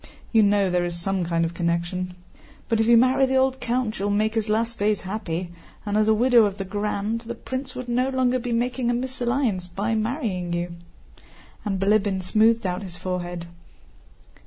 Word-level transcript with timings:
(You 0.31 0.41
know 0.41 0.71
there 0.71 0.83
is 0.83 0.97
some 0.99 1.23
kind 1.23 1.45
of 1.45 1.53
connection.) 1.53 2.15
But 2.67 2.79
if 2.79 2.87
you 2.87 2.97
marry 2.97 3.27
the 3.27 3.35
old 3.35 3.59
count 3.59 3.99
you 3.99 4.05
will 4.05 4.11
make 4.11 4.33
his 4.33 4.49
last 4.49 4.79
days 4.79 5.01
happy, 5.01 5.51
and 5.85 5.95
as 5.95 6.09
widow 6.09 6.45
of 6.45 6.57
the 6.57 6.65
Grand... 6.65 7.21
the 7.21 7.35
prince 7.35 7.75
would 7.75 7.87
no 7.87 8.09
longer 8.09 8.39
be 8.39 8.51
making 8.51 8.89
a 8.89 8.95
mésalliance 8.95 9.69
by 9.71 9.93
marrying 9.93 10.53
you," 10.53 10.71
and 11.63 11.79
Bilíbin 11.79 12.23
smoothed 12.23 12.65
out 12.65 12.81
his 12.81 12.97
forehead. 12.97 13.45